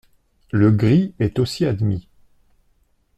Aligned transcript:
Le 0.49 0.71
gris 0.71 1.13
est 1.19 1.37
aussi 1.37 1.63
admis. 1.63 2.07